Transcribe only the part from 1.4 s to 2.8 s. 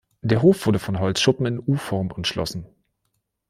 in U-Form umschlossen.